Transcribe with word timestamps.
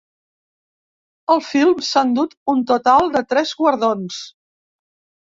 El 1.35 1.43
film 1.51 1.85
s’ha 1.89 2.05
endut 2.09 2.35
un 2.57 2.65
total 2.75 3.15
de 3.19 3.25
tres 3.31 3.57
guardons. 3.63 4.23